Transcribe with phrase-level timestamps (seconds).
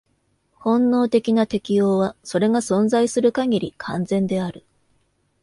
[0.57, 4.65] 本能的な適応は、それが存在する限り、完全である。